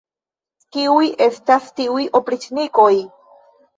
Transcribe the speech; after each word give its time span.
Kiuj 0.77 1.03
estas 1.27 1.69
tiuj 1.81 2.07
opriĉnikoj! 2.21 2.93